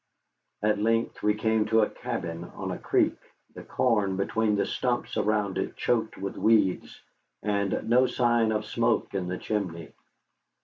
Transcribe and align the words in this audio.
At 0.63 0.79
length 0.79 1.21
we 1.21 1.35
came 1.35 1.65
to 1.67 1.81
a 1.83 1.89
cabin 1.91 2.45
on 2.55 2.71
a 2.71 2.79
creek, 2.79 3.19
the 3.53 3.61
corn 3.61 4.17
between 4.17 4.55
the 4.55 4.65
stumps 4.65 5.15
around 5.15 5.59
it 5.59 5.75
choked 5.77 6.17
with 6.17 6.37
weeds, 6.37 6.99
and 7.43 7.87
no 7.87 8.07
sign 8.07 8.51
of 8.51 8.65
smoke 8.65 9.13
in 9.13 9.27
the 9.27 9.37
chimney. 9.37 9.91